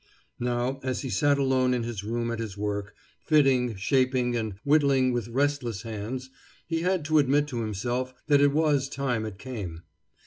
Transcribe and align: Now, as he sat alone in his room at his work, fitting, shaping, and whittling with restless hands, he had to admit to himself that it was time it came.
Now, 0.39 0.79
as 0.81 1.01
he 1.01 1.11
sat 1.11 1.37
alone 1.37 1.75
in 1.75 1.83
his 1.83 2.03
room 2.03 2.31
at 2.31 2.39
his 2.39 2.57
work, 2.57 2.95
fitting, 3.23 3.75
shaping, 3.75 4.35
and 4.35 4.55
whittling 4.65 5.13
with 5.13 5.27
restless 5.27 5.83
hands, 5.83 6.31
he 6.65 6.81
had 6.81 7.05
to 7.05 7.19
admit 7.19 7.47
to 7.49 7.61
himself 7.61 8.15
that 8.25 8.41
it 8.41 8.51
was 8.51 8.89
time 8.89 9.27
it 9.27 9.37
came. 9.37 9.83